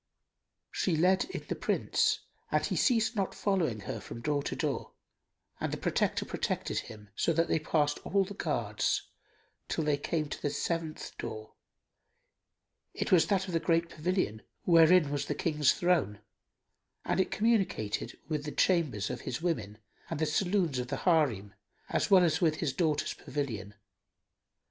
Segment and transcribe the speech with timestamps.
[0.71, 4.93] She led in the Prince and he ceased not following her from door to door,
[5.59, 9.03] and the Protector protected them, so that they passed all the guards,
[9.69, 11.53] till they came to the seventh door:
[12.95, 16.19] it was that of the great pavilion, wherein was the King's throne,
[17.05, 19.77] and it communicated with the chambers of his women
[20.09, 21.53] and the saloons of the Harim,
[21.89, 23.75] as well as with his daughter's pavilion.